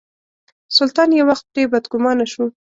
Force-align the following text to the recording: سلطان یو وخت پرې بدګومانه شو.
سلطان 0.77 1.09
یو 1.11 1.25
وخت 1.31 1.45
پرې 1.51 1.63
بدګومانه 1.71 2.25
شو. 2.31 2.45